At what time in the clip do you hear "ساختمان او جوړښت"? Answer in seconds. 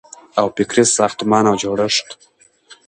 0.97-2.07